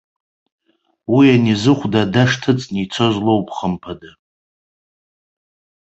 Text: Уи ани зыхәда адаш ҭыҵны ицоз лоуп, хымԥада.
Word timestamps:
Уи 1.13 1.25
ани 1.35 1.55
зыхәда 1.61 2.01
адаш 2.05 2.31
ҭыҵны 2.41 2.79
ицоз 2.83 3.15
лоуп, 3.25 3.47
хымԥада. 3.55 4.11